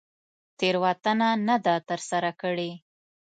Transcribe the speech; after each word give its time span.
تېروتنه 0.57 1.29
نه 1.47 1.55
ده 1.65 1.75
تر 1.89 1.99
سره 2.09 2.29
کړې. 2.41 2.71